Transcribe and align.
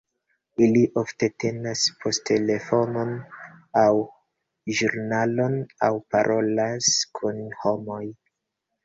Ili 0.67 0.79
ofte 0.99 1.27
tenas 1.41 1.83
poŝtelefonon, 2.05 3.11
aŭ 3.81 3.91
ĵurnalon, 4.79 5.59
aŭ 5.89 5.91
parolas 6.17 6.89
kun 7.21 7.45
homoj. 7.61 8.01